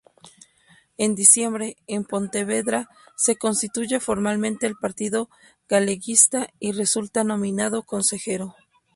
En 0.97 1.13
diciembre, 1.13 1.77
en 1.85 2.05
Pontevedra 2.05 2.89
se 3.15 3.35
constituye 3.35 3.99
formalmente 3.99 4.65
el 4.65 4.75
Partido 4.75 5.29
Galeguista, 5.69 6.49
y 6.59 6.71
resulta 6.71 7.23
nominado 7.23 7.83
consejero. 7.83 8.55